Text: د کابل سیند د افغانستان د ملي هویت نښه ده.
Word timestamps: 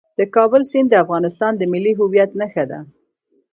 د 0.19 0.21
کابل 0.35 0.61
سیند 0.71 0.87
د 0.91 0.95
افغانستان 1.03 1.51
د 1.57 1.63
ملي 1.73 1.93
هویت 1.99 2.31
نښه 2.39 2.63
ده. 2.71 2.79